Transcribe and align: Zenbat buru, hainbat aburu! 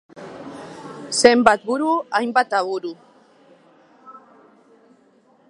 Zenbat 1.25 1.61
buru, 1.67 1.91
hainbat 2.21 2.51
aburu! 2.61 2.93